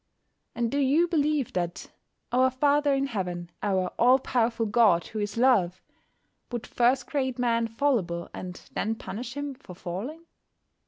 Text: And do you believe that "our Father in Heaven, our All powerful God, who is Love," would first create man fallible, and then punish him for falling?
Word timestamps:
And 0.55 0.71
do 0.71 0.79
you 0.79 1.07
believe 1.07 1.53
that 1.53 1.91
"our 2.31 2.49
Father 2.49 2.91
in 2.91 3.05
Heaven, 3.05 3.51
our 3.61 3.89
All 3.99 4.17
powerful 4.17 4.65
God, 4.65 5.05
who 5.09 5.19
is 5.19 5.37
Love," 5.37 5.83
would 6.51 6.65
first 6.65 7.05
create 7.05 7.37
man 7.37 7.67
fallible, 7.67 8.27
and 8.33 8.59
then 8.71 8.95
punish 8.95 9.35
him 9.37 9.53
for 9.53 9.75
falling? 9.75 10.25